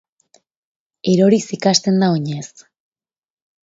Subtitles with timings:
[1.13, 2.45] Eroriz ikasten da oinez.